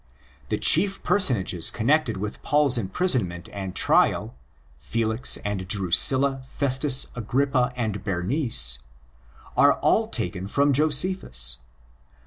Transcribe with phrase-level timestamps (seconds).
[0.49, 8.03] The chief personages con nected with Paul's imprisonment and trial—Felix and Drusilla, Festus, Agrippa and
[8.03, 11.59] Berenice—are all taken from Josephus.